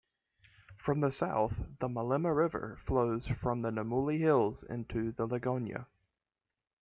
From 0.83 1.01
the 1.01 1.11
south, 1.11 1.53
the 1.79 1.87
Malema 1.87 2.35
River 2.35 2.79
flows 2.87 3.27
from 3.27 3.61
the 3.61 3.69
Namuli 3.69 4.17
hills 4.17 4.63
into 4.67 5.11
the 5.11 5.27
Ligonha. 5.27 5.85